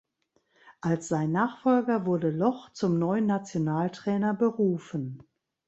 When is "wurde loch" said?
2.07-2.71